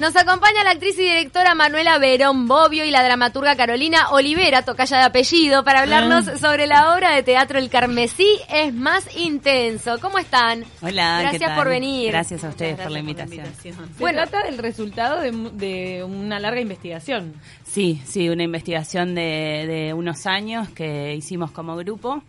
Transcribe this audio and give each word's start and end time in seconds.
Nos 0.00 0.16
acompaña 0.16 0.64
la 0.64 0.70
actriz 0.72 0.98
y 0.98 1.02
directora 1.02 1.54
Manuela 1.54 1.98
Verón 1.98 2.48
Bobbio 2.48 2.84
y 2.84 2.90
la 2.90 3.02
dramaturga 3.04 3.54
Carolina 3.56 4.10
Olivera, 4.10 4.62
tocaya 4.62 4.98
de 4.98 5.02
apellido, 5.04 5.62
para 5.64 5.80
hablarnos 5.82 6.26
Ah. 6.28 6.36
sobre 6.36 6.66
la 6.66 6.94
obra 6.94 7.14
de 7.14 7.22
teatro 7.22 7.60
El 7.60 7.70
Carmesí 7.70 8.26
es 8.52 8.74
más 8.74 9.06
intenso. 9.16 9.98
¿Cómo 10.00 10.18
están? 10.18 10.64
Hola, 10.82 11.18
¿qué 11.18 11.22
Gracias 11.28 11.50
tal? 11.50 11.56
por 11.56 11.68
venir. 11.68 12.10
Gracias 12.10 12.42
a 12.42 12.48
ustedes 12.48 12.76
por 12.78 12.90
la 12.90 12.98
invitación. 12.98 13.46
Se 13.62 13.72
Bueno. 14.00 14.22
trata 14.22 14.42
del 14.42 14.58
resultado 14.58 15.20
de, 15.20 15.30
mu- 15.30 15.50
de 15.50 16.02
una 16.02 16.40
larga 16.40 16.60
investigación. 16.60 17.32
Sí, 17.64 18.02
sí, 18.04 18.28
una 18.28 18.42
investigación 18.42 19.14
de, 19.14 19.64
de 19.66 19.94
unos 19.94 20.26
años 20.26 20.68
que 20.70 21.14
hicimos 21.14 21.52
como 21.52 21.76
grupo. 21.76 22.20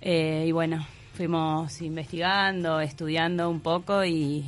Eh, 0.00 0.46
y 0.48 0.52
bueno, 0.52 0.86
fuimos 1.14 1.80
investigando, 1.82 2.80
estudiando 2.80 3.50
un 3.50 3.60
poco 3.60 4.04
y, 4.06 4.44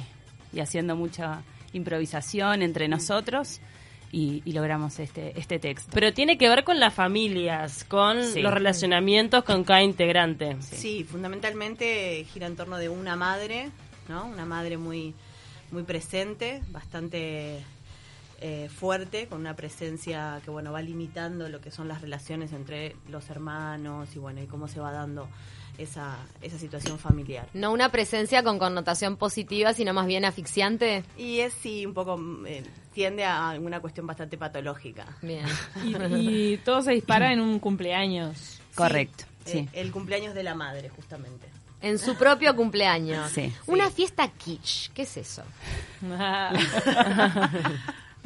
y 0.54 0.61
haciendo 0.61 0.96
mucha 0.96 1.43
improvisación 1.73 2.62
entre 2.62 2.89
nosotros 2.89 3.61
y, 4.12 4.43
y 4.45 4.53
logramos 4.53 4.99
este, 4.99 5.39
este 5.39 5.59
texto. 5.59 5.90
Pero 5.93 6.13
tiene 6.14 6.39
que 6.39 6.49
ver 6.49 6.64
con 6.64 6.79
las 6.81 6.95
familias, 6.95 7.85
con 7.85 8.23
Sí. 8.25 8.40
los 8.40 8.53
relacionamientos 8.54 9.45
con 9.45 9.64
cada 9.64 9.82
integrante. 9.82 10.57
Sí, 10.61 11.04
fundamentalmente 11.04 12.25
gira 12.32 12.46
en 12.46 12.57
torno 12.57 12.79
de 12.79 12.89
una 12.89 13.17
madre, 13.17 13.71
¿no? 14.09 14.26
Una 14.26 14.45
madre 14.46 14.76
muy, 14.79 15.13
muy 15.73 15.82
presente, 15.82 16.63
bastante 16.68 17.63
eh, 18.40 18.68
fuerte, 18.68 19.26
con 19.26 19.40
una 19.40 19.54
presencia 19.57 20.40
que, 20.45 20.51
bueno, 20.51 20.71
va 20.73 20.82
limitando 20.82 21.48
lo 21.48 21.61
que 21.61 21.71
son 21.71 21.89
las 21.89 22.01
relaciones 22.03 22.53
entre 22.53 22.95
los 23.09 23.29
hermanos 23.31 24.14
y, 24.14 24.18
bueno, 24.18 24.43
y 24.43 24.46
cómo 24.46 24.68
se 24.68 24.79
va 24.79 24.93
dando 24.93 25.26
esa, 25.79 26.16
esa 26.43 26.58
situación 26.58 26.98
familiar. 26.98 27.46
No 27.54 27.72
una 27.72 27.90
presencia 27.90 28.43
con 28.43 28.58
connotación 28.58 29.17
positiva, 29.17 29.72
sino 29.72 29.93
más 29.94 30.07
bien 30.07 30.25
asfixiante. 30.25 31.04
Y 31.17 31.40
es, 31.40 31.53
sí, 31.54 31.86
un 31.86 31.94
poco, 31.94 32.20
eh, 32.47 32.62
tiende 32.92 33.25
a 33.25 33.50
alguna 33.50 33.81
cuestión 33.81 34.06
bastante 34.06 34.36
patológica. 34.39 35.06
Bien. 35.22 35.47
Y, 35.84 36.53
y 36.55 36.56
todo 36.59 36.83
se 36.83 36.92
dispara 36.92 37.33
en 37.33 37.41
un 37.41 37.59
cumpleaños. 37.59 38.61
Correcto, 38.75 39.25
Eh, 39.47 39.51
sí. 39.53 39.69
el 39.73 39.91
cumpleaños 39.92 40.34
de 40.34 40.42
la 40.42 40.55
madre, 40.55 40.89
justamente. 40.91 41.47
En 41.83 41.98
su 41.98 42.17
propio 42.17 42.56
cumpleaños. 42.56 43.31
Sí. 43.31 43.53
Una 43.67 43.91
fiesta 43.91 44.27
kitsch. 44.29 44.91
¿Qué 44.92 45.03
es 45.03 45.17
eso? 45.19 45.42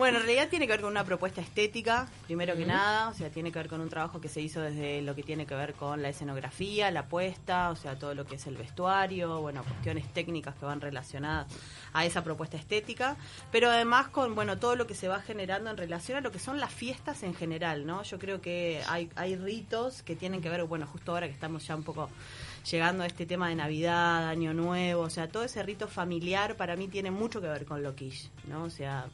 Bueno, 0.01 0.17
en 0.17 0.25
realidad 0.25 0.49
tiene 0.49 0.67
que 0.67 0.73
ver 0.73 0.81
con 0.81 0.93
una 0.93 1.05
propuesta 1.05 1.43
estética, 1.43 2.09
primero 2.25 2.57
que 2.57 2.65
nada, 2.65 3.11
o 3.11 3.13
sea, 3.13 3.29
tiene 3.29 3.53
que 3.53 3.59
ver 3.59 3.69
con 3.69 3.83
un 3.83 3.91
trabajo 3.91 4.19
que 4.19 4.31
se 4.31 4.41
hizo 4.41 4.63
desde 4.63 5.03
lo 5.03 5.15
que 5.15 5.23
tiene 5.23 5.45
que 5.45 5.55
ver 5.55 5.75
con 5.75 6.01
la 6.01 6.09
escenografía, 6.09 6.91
la 6.91 7.05
puesta, 7.05 7.69
o 7.69 7.77
sea, 7.77 7.99
todo 7.99 8.15
lo 8.15 8.25
que 8.25 8.37
es 8.37 8.47
el 8.47 8.57
vestuario, 8.57 9.43
bueno, 9.43 9.63
cuestiones 9.63 10.11
técnicas 10.15 10.55
que 10.55 10.65
van 10.65 10.81
relacionadas 10.81 11.49
a 11.93 12.07
esa 12.07 12.25
propuesta 12.25 12.57
estética, 12.57 13.19
pero 13.53 13.69
además 13.69 14.09
con, 14.09 14.35
bueno, 14.35 14.59
todo 14.59 14.75
lo 14.75 14.87
que 14.87 14.95
se 14.95 15.07
va 15.07 15.21
generando 15.21 15.69
en 15.69 15.77
relación 15.77 16.17
a 16.17 16.23
lo 16.23 16.33
que 16.33 16.39
son 16.39 16.61
las 16.61 16.73
fiestas 16.73 17.23
en 17.23 17.35
general, 17.35 17.85
¿no? 17.85 18.03
Yo 18.03 18.19
creo 18.19 18.41
que 18.41 18.83
hay, 18.89 19.11
hay 19.17 19.37
ritos 19.37 20.03
que 20.03 20.17
tienen 20.17 20.41
que 20.41 20.49
ver, 20.49 20.65
bueno, 20.65 20.87
justo 20.87 21.13
ahora 21.13 21.27
que 21.27 21.35
estamos 21.35 21.67
ya 21.67 21.77
un 21.77 21.83
poco 21.83 22.09
llegando 22.71 23.03
a 23.03 23.07
este 23.07 23.27
tema 23.27 23.51
de 23.51 23.55
Navidad, 23.55 24.31
Año 24.31 24.55
Nuevo, 24.55 25.03
o 25.03 25.11
sea, 25.11 25.29
todo 25.29 25.45
ese 25.45 25.63
rito 25.63 25.89
familiar 25.89 26.57
para 26.57 26.75
mí 26.75 26.89
tiene 26.89 27.11
mucho 27.11 27.43
que 27.43 27.49
ver 27.49 27.67
con 27.67 27.83
lo 27.83 27.95
quiche, 27.95 28.31
¿no? 28.49 28.65
O 28.65 28.71
sea, 28.71 29.07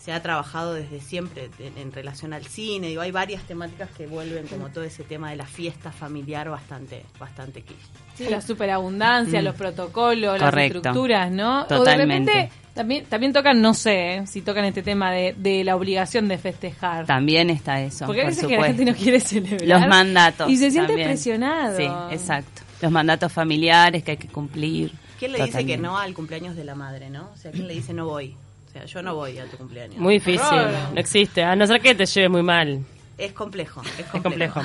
se 0.00 0.12
ha 0.12 0.22
trabajado 0.22 0.72
desde 0.72 0.98
siempre 1.00 1.50
en, 1.58 1.76
en 1.76 1.92
relación 1.92 2.32
al 2.32 2.46
cine. 2.46 2.88
Digo, 2.88 3.02
hay 3.02 3.10
varias 3.10 3.42
temáticas 3.42 3.90
que 3.90 4.06
vuelven 4.06 4.46
como 4.46 4.70
todo 4.70 4.82
ese 4.82 5.04
tema 5.04 5.28
de 5.30 5.36
la 5.36 5.44
fiesta 5.44 5.92
familiar 5.92 6.48
bastante, 6.48 7.04
bastante 7.18 7.60
quiche. 7.60 7.78
Sí, 8.14 8.26
la 8.30 8.40
superabundancia, 8.40 9.40
Mm. 9.40 9.44
los 9.44 9.54
protocolos, 9.54 10.38
Correcto. 10.38 10.56
las 10.56 10.64
estructuras, 10.86 11.30
¿no? 11.30 11.66
O 11.68 11.84
de 11.84 11.96
repente 11.96 12.50
también, 12.74 13.04
también 13.06 13.32
tocan, 13.34 13.60
no 13.60 13.74
sé, 13.74 14.14
¿eh? 14.16 14.26
si 14.26 14.40
tocan 14.40 14.64
este 14.64 14.82
tema 14.82 15.12
de, 15.12 15.34
de 15.36 15.64
la 15.64 15.76
obligación 15.76 16.28
de 16.28 16.38
festejar. 16.38 17.04
También 17.04 17.50
está 17.50 17.80
eso, 17.82 18.06
Porque 18.06 18.22
a 18.22 18.24
por 18.24 18.32
veces 18.32 18.46
que 18.48 18.56
la 18.56 18.66
gente 18.68 18.84
no 18.86 18.94
quiere 18.94 19.20
celebrar. 19.20 19.80
Los 19.80 19.86
mandatos. 19.88 20.48
Y 20.50 20.56
se 20.56 20.70
siente 20.70 20.88
también. 20.92 21.08
presionado. 21.08 21.76
Sí, 21.76 21.84
exacto. 22.14 22.62
Los 22.80 22.90
mandatos 22.90 23.30
familiares 23.30 24.02
que 24.02 24.12
hay 24.12 24.16
que 24.16 24.28
cumplir. 24.28 24.92
¿Quién 25.18 25.32
le 25.32 25.44
dice 25.44 25.66
que 25.66 25.76
no 25.76 25.98
al 25.98 26.14
cumpleaños 26.14 26.56
de 26.56 26.64
la 26.64 26.74
madre, 26.74 27.10
no? 27.10 27.28
O 27.34 27.36
sea, 27.36 27.50
¿quién 27.50 27.66
le 27.68 27.74
dice 27.74 27.92
no 27.92 28.06
voy? 28.06 28.34
O 28.70 28.72
sea, 28.72 28.84
yo 28.84 29.02
no 29.02 29.16
voy 29.16 29.36
a 29.36 29.46
tu 29.46 29.56
cumpleaños. 29.56 29.96
Muy 29.96 30.14
difícil, 30.14 30.58
no 30.94 31.00
existe, 31.00 31.42
a 31.42 31.56
no 31.56 31.66
ser 31.66 31.80
que 31.80 31.92
te 31.92 32.06
lleve 32.06 32.28
muy 32.28 32.42
mal. 32.44 32.84
Es 33.18 33.32
complejo, 33.32 33.82
es 33.98 34.06
Es 34.14 34.22
complejo. 34.22 34.60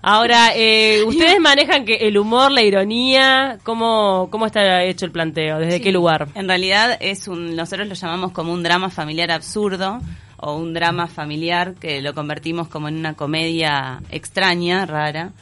Ahora, 0.00 0.52
eh, 0.54 1.02
ustedes 1.06 1.40
manejan 1.40 1.84
que 1.84 1.96
el 1.96 2.18
humor, 2.18 2.52
la 2.52 2.62
ironía, 2.62 3.58
¿cómo, 3.64 4.28
cómo 4.30 4.46
está 4.46 4.84
hecho 4.84 5.06
el 5.06 5.10
planteo? 5.10 5.58
¿Desde 5.58 5.80
qué 5.80 5.90
lugar? 5.90 6.28
En 6.36 6.46
realidad 6.46 6.96
es 7.00 7.26
un, 7.26 7.56
nosotros 7.56 7.88
lo 7.88 7.94
llamamos 7.94 8.30
como 8.30 8.52
un 8.52 8.62
drama 8.62 8.90
familiar 8.90 9.32
absurdo 9.32 9.98
o 10.36 10.54
un 10.54 10.72
drama 10.72 11.08
familiar 11.08 11.74
que 11.74 12.00
lo 12.00 12.14
convertimos 12.14 12.68
como 12.68 12.86
en 12.86 12.96
una 12.96 13.14
comedia 13.14 14.00
extraña, 14.12 14.86
rara. 14.86 15.32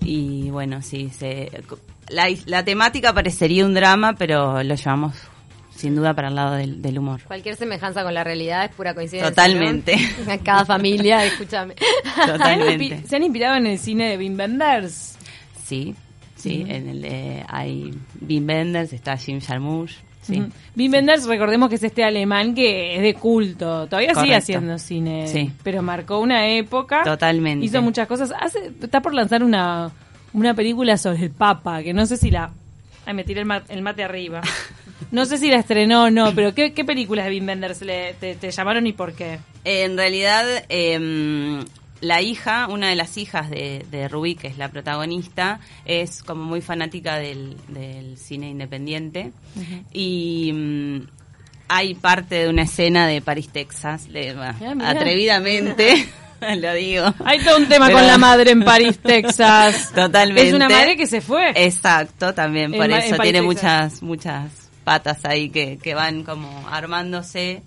Y 0.00 0.50
bueno, 0.50 0.82
sí, 0.82 1.08
se, 1.10 1.52
la, 2.08 2.26
la 2.46 2.64
temática 2.64 3.12
parecería 3.12 3.64
un 3.64 3.74
drama, 3.74 4.14
pero 4.14 4.60
lo 4.64 4.74
llevamos 4.74 5.14
sin 5.78 5.94
duda 5.94 6.12
para 6.12 6.26
el 6.28 6.34
lado 6.34 6.54
del, 6.56 6.82
del 6.82 6.98
humor. 6.98 7.20
Cualquier 7.24 7.54
semejanza 7.56 8.02
con 8.02 8.12
la 8.12 8.24
realidad 8.24 8.64
es 8.64 8.72
pura 8.74 8.94
coincidencia. 8.94 9.30
Totalmente. 9.30 9.96
¿no? 10.26 10.32
Cada 10.44 10.64
familia, 10.64 11.24
escúchame. 11.24 11.74
¿Se 12.14 12.20
han, 12.20 12.32
Totalmente. 12.32 13.02
se 13.06 13.16
han 13.16 13.22
inspirado 13.22 13.56
en 13.56 13.66
el 13.68 13.78
cine 13.78 14.08
de 14.10 14.18
Wim 14.18 14.36
Wenders? 14.36 15.16
Sí, 15.64 15.94
sí, 16.34 16.64
en 16.66 16.88
el 16.88 17.44
hay 17.48 17.92
Wim 18.26 18.46
Wenders, 18.48 18.92
está 18.92 19.16
Jim 19.16 19.40
Jarmusch, 19.40 19.92
sí. 20.22 20.40
Ujú. 20.40 20.50
Wim 20.76 20.92
Wenders, 20.92 21.26
recordemos 21.26 21.68
que 21.68 21.76
es 21.76 21.82
este 21.84 22.02
alemán 22.02 22.54
que 22.54 22.96
es 22.96 23.02
de 23.02 23.14
culto. 23.14 23.86
Todavía 23.86 24.14
sigue 24.14 24.34
haciendo 24.34 24.78
cine. 24.78 25.28
Sí. 25.28 25.52
Pero 25.62 25.80
marcó 25.82 26.18
una 26.18 26.48
época. 26.48 27.04
Totalmente. 27.04 27.64
Hizo 27.66 27.82
muchas 27.82 28.08
cosas. 28.08 28.32
Hace, 28.40 28.72
está 28.82 29.00
por 29.00 29.14
lanzar 29.14 29.44
una, 29.44 29.90
una 30.32 30.54
película 30.54 30.96
sobre 30.96 31.24
el 31.24 31.30
Papa, 31.30 31.82
que 31.84 31.92
no 31.94 32.04
sé 32.06 32.16
si 32.16 32.30
la... 32.32 32.50
Ay, 33.06 33.14
me 33.14 33.24
tiré 33.24 33.40
el, 33.40 33.46
ma- 33.46 33.62
el 33.68 33.80
mate 33.82 34.02
arriba. 34.04 34.40
No 35.10 35.24
sé 35.26 35.38
si 35.38 35.48
la 35.50 35.56
estrenó 35.58 36.04
o 36.04 36.10
no, 36.10 36.34
pero 36.34 36.54
¿qué, 36.54 36.72
qué 36.72 36.84
películas 36.84 37.24
de 37.26 37.30
Wim 37.32 37.46
Wenders 37.48 37.82
le, 37.82 38.14
te, 38.14 38.34
te 38.34 38.50
llamaron 38.50 38.86
y 38.86 38.92
por 38.92 39.12
qué? 39.14 39.38
En 39.64 39.96
realidad, 39.96 40.44
em, 40.68 41.64
la 42.00 42.20
hija, 42.22 42.68
una 42.68 42.88
de 42.88 42.96
las 42.96 43.16
hijas 43.16 43.48
de, 43.50 43.84
de 43.90 44.08
Rubí, 44.08 44.34
que 44.34 44.48
es 44.48 44.58
la 44.58 44.68
protagonista, 44.70 45.60
es 45.84 46.22
como 46.22 46.44
muy 46.44 46.60
fanática 46.60 47.16
del, 47.16 47.56
del 47.68 48.16
cine 48.18 48.50
independiente. 48.50 49.32
Y 49.92 50.52
mm, 50.52 51.00
hay 51.68 51.94
parte 51.94 52.36
de 52.44 52.48
una 52.48 52.62
escena 52.62 53.06
de 53.06 53.20
París, 53.20 53.48
Texas, 53.52 54.08
bueno, 54.10 54.54
Ah, 54.82 54.90
atrevidamente, 54.90 56.06
lo 56.58 56.72
digo. 56.74 57.12
Hay 57.24 57.40
todo 57.40 57.56
un 57.56 57.66
tema 57.68 57.86
Pero- 57.86 57.98
con 57.98 58.06
la 58.06 58.16
madre 58.18 58.52
en 58.52 58.62
París, 58.62 58.98
Texas. 59.02 59.90
Totalmente. 59.94 60.48
Es 60.48 60.54
una 60.54 60.68
madre 60.68 60.96
que 60.96 61.06
se 61.06 61.20
fue. 61.20 61.50
Exacto, 61.54 62.32
también 62.34 62.72
por 62.72 62.84
en 62.84 62.92
eso 62.92 63.16
París, 63.16 63.32
tiene 63.32 63.48
Texas. 63.48 64.02
muchas 64.02 64.02
muchas 64.02 64.67
patas 64.88 65.26
ahí 65.26 65.50
que, 65.50 65.76
que 65.76 65.92
van 65.92 66.24
como 66.24 66.66
armándose 66.66 67.62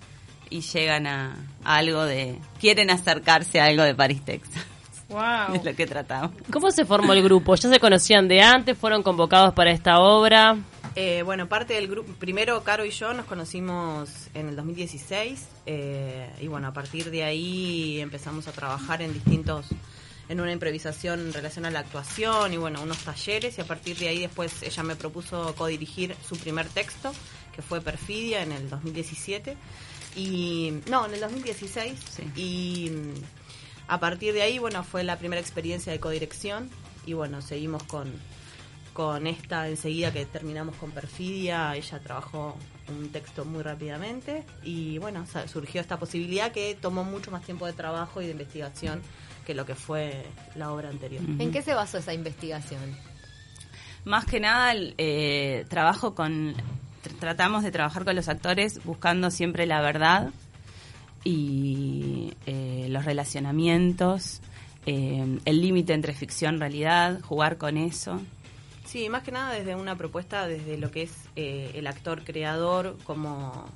y 0.50 0.60
llegan 0.62 1.06
a, 1.06 1.36
a 1.62 1.76
algo 1.76 2.02
de 2.02 2.36
quieren 2.60 2.90
acercarse 2.90 3.60
a 3.60 3.66
algo 3.66 3.84
de 3.84 3.94
París, 3.94 4.24
Texas. 4.24 4.66
Wow. 5.08 5.54
Es 5.54 5.64
lo 5.64 5.72
que 5.76 5.86
tratamos. 5.86 6.32
¿Cómo 6.52 6.72
se 6.72 6.84
formó 6.84 7.12
el 7.12 7.22
grupo? 7.22 7.54
¿Ya 7.54 7.68
se 7.68 7.78
conocían 7.78 8.26
de 8.26 8.42
antes? 8.42 8.76
¿Fueron 8.76 9.04
convocados 9.04 9.54
para 9.54 9.70
esta 9.70 10.00
obra? 10.00 10.56
Eh, 10.96 11.22
bueno, 11.22 11.48
parte 11.48 11.74
del 11.74 11.86
grupo, 11.86 12.12
primero 12.14 12.60
Caro 12.64 12.84
y 12.84 12.90
yo 12.90 13.12
nos 13.12 13.26
conocimos 13.26 14.10
en 14.34 14.48
el 14.48 14.56
2016 14.56 15.48
eh, 15.66 16.28
y 16.40 16.48
bueno, 16.48 16.66
a 16.66 16.72
partir 16.72 17.12
de 17.12 17.22
ahí 17.22 18.00
empezamos 18.00 18.48
a 18.48 18.52
trabajar 18.52 19.00
en 19.00 19.14
distintos, 19.14 19.66
en 20.32 20.40
una 20.40 20.50
improvisación 20.52 21.20
en 21.20 21.32
relación 21.32 21.66
a 21.66 21.70
la 21.70 21.80
actuación 21.80 22.54
y 22.54 22.56
bueno, 22.56 22.80
unos 22.82 22.98
talleres 22.98 23.58
y 23.58 23.60
a 23.60 23.64
partir 23.64 23.98
de 23.98 24.08
ahí 24.08 24.20
después 24.20 24.62
ella 24.62 24.82
me 24.82 24.96
propuso 24.96 25.54
codirigir 25.54 26.16
su 26.26 26.36
primer 26.38 26.68
texto, 26.68 27.12
que 27.54 27.60
fue 27.60 27.82
Perfidia 27.82 28.42
en 28.42 28.52
el 28.52 28.70
2017 28.70 29.56
y 30.16 30.80
no, 30.88 31.04
en 31.06 31.14
el 31.14 31.20
2016 31.20 31.98
Sí. 32.16 32.22
y 32.34 32.90
mm, 32.90 33.14
a 33.88 34.00
partir 34.00 34.32
de 34.32 34.40
ahí, 34.42 34.58
bueno, 34.58 34.82
fue 34.84 35.04
la 35.04 35.18
primera 35.18 35.40
experiencia 35.40 35.92
de 35.92 36.00
codirección 36.00 36.70
y 37.04 37.12
bueno, 37.12 37.42
seguimos 37.42 37.82
con 37.84 38.10
con 38.92 39.26
esta 39.26 39.68
enseguida 39.68 40.12
que 40.12 40.26
terminamos 40.26 40.76
con 40.76 40.90
Perfidia, 40.90 41.74
ella 41.74 41.98
trabajó 42.00 42.56
un 42.88 43.08
texto 43.08 43.44
muy 43.46 43.62
rápidamente 43.62 44.44
y 44.62 44.98
bueno, 44.98 45.24
surgió 45.50 45.80
esta 45.80 45.98
posibilidad 45.98 46.52
que 46.52 46.76
tomó 46.78 47.02
mucho 47.02 47.30
más 47.30 47.42
tiempo 47.42 47.64
de 47.64 47.72
trabajo 47.72 48.20
y 48.20 48.26
de 48.26 48.32
investigación 48.32 49.00
que 49.46 49.54
lo 49.54 49.66
que 49.66 49.74
fue 49.74 50.24
la 50.54 50.72
obra 50.72 50.88
anterior. 50.88 51.22
¿En 51.38 51.50
qué 51.52 51.62
se 51.62 51.74
basó 51.74 51.98
esa 51.98 52.14
investigación? 52.14 52.80
Más 54.04 54.24
que 54.24 54.40
nada, 54.40 54.72
el, 54.72 54.94
eh, 54.98 55.64
trabajo 55.68 56.14
con. 56.14 56.54
tr- 56.54 57.18
tratamos 57.20 57.62
de 57.62 57.70
trabajar 57.70 58.04
con 58.04 58.16
los 58.16 58.28
actores 58.28 58.82
buscando 58.84 59.30
siempre 59.30 59.66
la 59.66 59.80
verdad 59.80 60.30
y 61.24 62.34
eh, 62.46 62.86
los 62.90 63.04
relacionamientos, 63.04 64.40
eh, 64.86 65.38
el 65.44 65.60
límite 65.60 65.92
entre 65.94 66.14
ficción 66.14 66.56
y 66.56 66.58
realidad, 66.58 67.20
jugar 67.22 67.58
con 67.58 67.76
eso. 67.76 68.20
Sí, 68.84 69.08
más 69.08 69.22
que 69.22 69.30
nada 69.32 69.52
desde 69.52 69.74
una 69.76 69.96
propuesta, 69.96 70.46
desde 70.46 70.76
lo 70.76 70.90
que 70.90 71.02
es 71.02 71.12
eh, 71.36 71.70
el 71.74 71.86
actor 71.86 72.24
creador 72.24 72.98
como, 73.04 73.66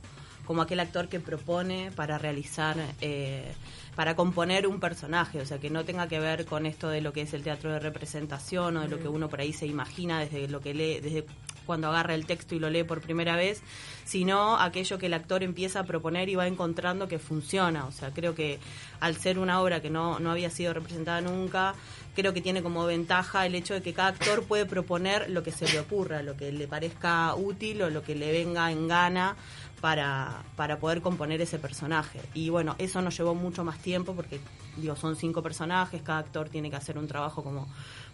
como 0.46 0.62
aquel 0.62 0.80
actor 0.80 1.08
que 1.08 1.20
propone 1.20 1.90
para 1.94 2.18
realizar, 2.18 2.76
eh, 3.00 3.52
para 3.94 4.14
componer 4.14 4.66
un 4.66 4.80
personaje, 4.80 5.40
o 5.40 5.46
sea, 5.46 5.58
que 5.58 5.70
no 5.70 5.84
tenga 5.84 6.08
que 6.08 6.20
ver 6.20 6.46
con 6.46 6.66
esto 6.66 6.88
de 6.88 7.00
lo 7.00 7.12
que 7.12 7.22
es 7.22 7.34
el 7.34 7.42
teatro 7.42 7.72
de 7.72 7.80
representación 7.80 8.76
o 8.76 8.80
de 8.82 8.88
lo 8.88 8.98
que 8.98 9.08
uno 9.08 9.28
por 9.28 9.40
ahí 9.40 9.52
se 9.52 9.66
imagina 9.66 10.20
desde 10.20 10.48
lo 10.48 10.60
que 10.60 10.72
lee, 10.72 11.00
desde 11.00 11.26
cuando 11.66 11.88
agarra 11.88 12.14
el 12.14 12.24
texto 12.24 12.54
y 12.54 12.60
lo 12.60 12.70
lee 12.70 12.84
por 12.84 13.00
primera 13.00 13.36
vez, 13.36 13.60
sino 14.04 14.56
aquello 14.56 14.98
que 14.98 15.06
el 15.06 15.14
actor 15.14 15.42
empieza 15.42 15.80
a 15.80 15.84
proponer 15.84 16.28
y 16.28 16.36
va 16.36 16.46
encontrando 16.46 17.08
que 17.08 17.18
funciona. 17.18 17.86
O 17.86 17.92
sea, 17.92 18.12
creo 18.12 18.34
que 18.34 18.60
al 19.00 19.16
ser 19.16 19.38
una 19.38 19.60
obra 19.60 19.82
que 19.82 19.90
no, 19.90 20.20
no 20.20 20.30
había 20.30 20.48
sido 20.48 20.72
representada 20.72 21.20
nunca, 21.20 21.74
creo 22.16 22.32
que 22.32 22.40
tiene 22.40 22.62
como 22.62 22.86
ventaja 22.86 23.44
el 23.46 23.54
hecho 23.54 23.74
de 23.74 23.82
que 23.82 23.92
cada 23.92 24.08
actor 24.08 24.42
puede 24.44 24.64
proponer 24.64 25.28
lo 25.30 25.42
que 25.42 25.52
se 25.52 25.68
le 25.68 25.78
ocurra, 25.78 26.22
lo 26.22 26.36
que 26.36 26.50
le 26.50 26.66
parezca 26.66 27.34
útil 27.34 27.82
o 27.82 27.90
lo 27.90 28.02
que 28.02 28.16
le 28.16 28.32
venga 28.32 28.72
en 28.72 28.88
gana 28.88 29.36
para, 29.82 30.42
para 30.56 30.78
poder 30.78 31.02
componer 31.02 31.42
ese 31.42 31.58
personaje. 31.58 32.20
Y 32.32 32.48
bueno, 32.48 32.74
eso 32.78 33.02
nos 33.02 33.16
llevó 33.16 33.34
mucho 33.34 33.62
más 33.64 33.78
tiempo 33.78 34.14
porque, 34.14 34.40
digo, 34.78 34.96
son 34.96 35.14
cinco 35.14 35.42
personajes, 35.42 36.00
cada 36.00 36.20
actor 36.20 36.48
tiene 36.48 36.70
que 36.70 36.76
hacer 36.76 36.96
un 36.96 37.06
trabajo 37.06 37.44
como 37.44 37.68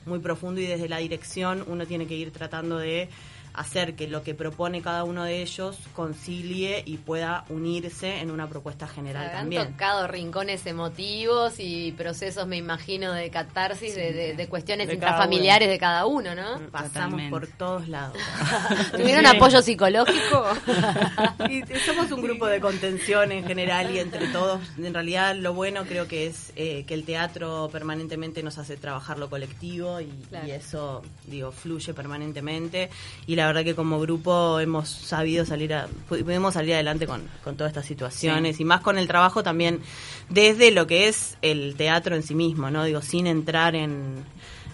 muy 0.04 0.18
profundo 0.18 0.60
y 0.60 0.66
desde 0.66 0.88
la 0.88 0.98
dirección 0.98 1.64
uno 1.68 1.86
tiene 1.86 2.06
que 2.08 2.16
ir 2.16 2.32
tratando 2.32 2.78
de 2.78 3.08
hacer 3.54 3.94
que 3.94 4.08
lo 4.08 4.22
que 4.22 4.34
propone 4.34 4.82
cada 4.82 5.04
uno 5.04 5.24
de 5.24 5.42
ellos 5.42 5.76
concilie 5.94 6.82
y 6.86 6.96
pueda 6.98 7.44
unirse 7.48 8.20
en 8.20 8.30
una 8.30 8.48
propuesta 8.48 8.86
general 8.86 9.26
Han 9.28 9.32
también. 9.32 9.72
tocado 9.72 10.06
rincones 10.08 10.64
emotivos 10.66 11.54
y 11.58 11.92
procesos, 11.92 12.46
me 12.46 12.56
imagino, 12.56 13.12
de 13.12 13.30
catarsis, 13.30 13.94
de, 13.94 14.12
de- 14.12 14.34
de 14.34 14.46
cuestiones 14.48 14.88
De 14.88 14.94
intrafamiliares 14.94 15.68
de 15.68 15.78
cada 15.78 16.06
uno, 16.06 16.34
¿no? 16.34 16.58
Pasamos 16.70 16.92
Totalmente. 16.92 17.30
por 17.30 17.46
todos 17.46 17.88
lados. 17.88 18.16
¿Tuvieron 18.92 19.24
Sí. 19.30 19.36
apoyo 19.36 19.62
psicológico? 19.62 20.44
Y 21.48 21.62
somos 21.86 22.10
un 22.12 22.22
grupo 22.22 22.46
de 22.46 22.60
contención 22.60 23.32
en 23.32 23.44
general 23.44 23.94
y 23.94 23.98
entre 23.98 24.28
todos, 24.28 24.60
en 24.78 24.94
realidad 24.94 25.34
lo 25.36 25.52
bueno 25.54 25.84
creo 25.84 26.06
que 26.08 26.26
es 26.26 26.52
eh, 26.56 26.84
que 26.86 26.94
el 26.94 27.04
teatro 27.04 27.68
permanentemente 27.70 28.42
nos 28.42 28.58
hace 28.58 28.76
trabajar 28.76 29.18
lo 29.18 29.28
colectivo 29.28 30.00
y, 30.00 30.06
Claro. 30.28 30.46
y 30.46 30.50
eso, 30.52 31.02
digo, 31.26 31.52
fluye 31.52 31.92
permanentemente 31.94 32.90
y 33.26 33.36
la 33.36 33.41
verdad 33.46 33.64
que 33.64 33.74
como 33.74 34.00
grupo 34.00 34.58
hemos 34.60 34.88
sabido 34.88 35.44
salir 35.44 35.74
a, 35.74 35.86
pu- 36.08 36.22
pudimos 36.24 36.54
salir 36.54 36.74
adelante 36.74 37.06
con, 37.06 37.22
con 37.44 37.56
todas 37.56 37.70
estas 37.70 37.86
situaciones 37.86 38.60
y 38.60 38.64
más 38.64 38.80
con 38.80 38.98
el 38.98 39.06
trabajo 39.06 39.42
también 39.42 39.80
desde 40.28 40.70
lo 40.70 40.86
que 40.86 41.08
es 41.08 41.36
el 41.42 41.74
teatro 41.76 42.14
en 42.16 42.22
sí 42.22 42.34
mismo, 42.34 42.70
¿no? 42.70 42.84
Digo, 42.84 43.02
sin 43.02 43.26
entrar 43.26 43.74
en 43.74 44.24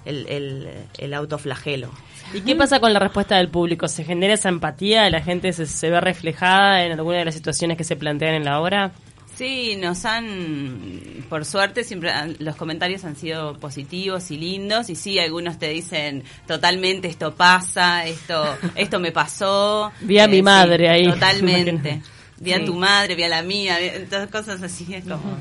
el, 0.04 0.26
el, 0.28 0.68
el 0.98 1.14
autoflagelo. 1.14 1.90
¿Y 2.34 2.42
qué 2.42 2.54
pasa 2.56 2.78
con 2.80 2.92
la 2.92 2.98
respuesta 2.98 3.36
del 3.36 3.48
público? 3.48 3.88
¿Se 3.88 4.04
genera 4.04 4.34
esa 4.34 4.50
empatía? 4.50 5.08
¿La 5.10 5.22
gente 5.22 5.52
se, 5.52 5.64
se 5.66 5.88
ve 5.90 6.00
reflejada 6.00 6.84
en 6.84 6.92
alguna 6.92 7.18
de 7.18 7.24
las 7.24 7.34
situaciones 7.34 7.76
que 7.78 7.84
se 7.84 7.96
plantean 7.96 8.34
en 8.34 8.44
la 8.44 8.60
obra? 8.60 8.92
Sí, 9.38 9.76
nos 9.76 10.04
han, 10.04 11.24
por 11.28 11.44
suerte, 11.44 11.84
siempre 11.84 12.10
los 12.40 12.56
comentarios 12.56 13.04
han 13.04 13.14
sido 13.14 13.56
positivos 13.56 14.32
y 14.32 14.36
lindos. 14.36 14.90
Y 14.90 14.96
sí, 14.96 15.20
algunos 15.20 15.60
te 15.60 15.68
dicen 15.68 16.24
totalmente 16.48 17.06
esto 17.06 17.36
pasa, 17.36 18.04
esto, 18.04 18.44
esto 18.74 18.98
me 18.98 19.12
pasó. 19.12 19.92
Eh, 20.00 20.06
Vi 20.06 20.18
a 20.18 20.26
mi 20.26 20.38
sí, 20.38 20.42
madre 20.42 20.88
ahí. 20.88 21.08
Totalmente. 21.08 22.02
Vi 22.40 22.52
a 22.52 22.58
Sí. 22.58 22.64
tu 22.66 22.74
madre, 22.74 23.14
vi 23.16 23.24
a 23.24 23.28
la 23.28 23.42
mía, 23.42 23.76
todas 24.08 24.28
cosas 24.30 24.62
así 24.62 24.94
es 24.94 25.04
como 25.04 25.36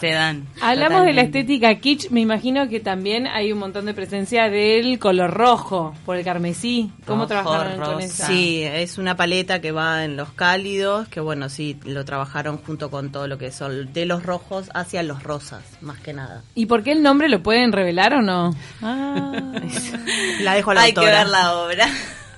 se 0.00 0.10
dan. 0.10 0.46
Hablamos 0.60 1.04
de 1.04 1.12
la 1.12 1.22
estética 1.22 1.74
kitsch, 1.76 2.10
me 2.10 2.20
imagino 2.20 2.68
que 2.68 2.80
también 2.80 3.26
hay 3.26 3.52
un 3.52 3.58
montón 3.58 3.86
de 3.86 3.94
presencia 3.94 4.50
del 4.50 4.98
color 4.98 5.30
rojo, 5.32 5.94
por 6.04 6.16
el 6.16 6.24
carmesí. 6.24 6.90
¿Cómo 7.06 7.22
Rojo, 7.26 7.28
trabajaron 7.28 7.80
con 7.80 8.00
esa? 8.00 8.26
Sí, 8.26 8.62
es 8.62 8.98
una 8.98 9.16
paleta 9.16 9.60
que 9.60 9.70
va 9.72 10.04
en 10.04 10.16
los 10.16 10.30
cálidos, 10.32 11.06
que 11.08 11.20
bueno, 11.20 11.48
sí, 11.48 11.78
lo 11.84 12.04
trabajaron 12.04 12.58
junto 12.58 12.90
con 12.90 13.12
todo 13.12 13.28
lo 13.28 13.38
que 13.38 13.52
son 13.52 13.92
de 13.92 14.06
los 14.06 14.24
rojos 14.24 14.70
hacia 14.74 15.02
los 15.02 15.22
rosas, 15.22 15.62
más 15.80 15.98
que 16.00 16.12
nada. 16.12 16.42
¿Y 16.54 16.66
por 16.66 16.82
qué 16.82 16.92
el 16.92 17.02
nombre 17.02 17.28
lo 17.28 17.42
pueden 17.42 17.70
revelar 17.72 18.14
o 18.14 18.22
no? 18.22 18.54
Ah. 18.82 19.52
La 20.42 20.54
dejo 20.54 20.72
a 20.72 20.74
la 20.74 20.82
Hay 20.82 20.92
que 20.94 21.00
ver 21.00 21.28
la 21.28 21.54
obra. 21.56 21.86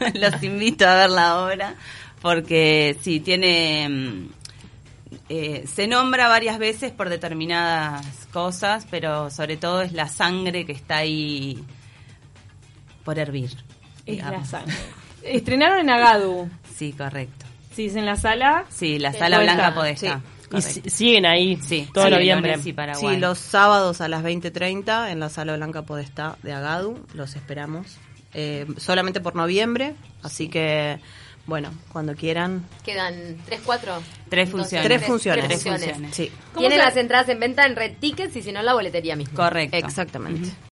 Los 0.15 0.43
invito 0.43 0.85
a 0.87 0.97
ver 0.97 1.11
la 1.11 1.45
obra 1.45 1.77
porque 2.23 2.97
sí, 3.03 3.21
tiene... 3.21 3.89
mm, 3.89 4.29
eh, 5.29 5.65
se 5.67 5.87
nombra 5.87 6.29
varias 6.29 6.59
veces 6.59 6.91
por 6.93 7.09
determinadas 7.09 8.07
cosas, 8.33 8.87
pero 8.91 9.31
sobre 9.31 9.57
todo 9.57 9.83
es 9.83 9.93
la 9.93 10.09
sangre 10.09 10.65
que 10.65 10.73
está 10.73 10.99
ahí 10.99 11.63
por 13.05 13.19
hervir. 13.19 13.51
Es 14.07 14.19
la 14.19 14.45
sangre. 14.45 14.75
Estrenaron 15.23 15.81
en 15.81 15.91
Agadu. 15.91 16.49
Sí, 16.75 16.93
correcto. 16.95 17.47
Sí, 17.77 17.87
es 17.87 17.97
en 17.97 18.07
la 18.07 18.17
sala. 18.17 18.65
Sí, 18.71 18.99
la 18.99 19.13
sala 19.13 19.37
Podestá. 19.37 19.55
blanca 19.55 19.75
podesta. 19.75 20.21
Sí. 20.59 20.81
Y 20.85 20.91
siguen 20.91 21.27
ahí 21.27 21.57
Sí, 21.63 21.89
todo 21.95 22.07
sí, 22.07 22.11
noviembre. 22.11 22.59
Paraguay. 22.75 23.15
Sí, 23.15 23.21
los 23.21 23.39
sábados 23.39 24.01
a 24.01 24.09
las 24.09 24.25
20.30 24.25 25.11
en 25.13 25.21
la 25.21 25.29
Sala 25.29 25.57
Blanca 25.57 25.83
Podestá 25.83 26.37
de 26.43 26.53
Agadu, 26.53 27.07
los 27.15 27.37
esperamos. 27.37 27.99
Eh, 28.35 28.67
solamente 28.79 29.21
por 29.21 29.37
noviembre, 29.37 29.95
así 30.23 30.49
que, 30.49 30.99
bueno, 31.47 31.71
cuando 31.93 32.15
quieran. 32.15 32.65
Quedan 32.85 33.37
tres, 33.45 33.61
cuatro. 33.65 34.01
Tres 34.29 34.49
funciones. 34.49 34.87
Tres 34.87 35.05
funciones. 35.05 35.47
tres 35.47 35.63
funciones. 35.63 36.15
Sí, 36.15 36.31
¿Cómo 36.53 36.61
Tienen 36.61 36.79
las 36.79 36.97
entradas 36.97 37.29
en 37.29 37.41
venta 37.41 37.67
en 37.67 37.75
Red 37.75 37.97
Tickets 37.99 38.37
y 38.37 38.43
si 38.43 38.53
no 38.53 38.61
en 38.61 38.67
la 38.67 38.75
boletería 38.75 39.17
misma. 39.17 39.35
Correcto. 39.35 39.77
exactamente. 39.77 40.53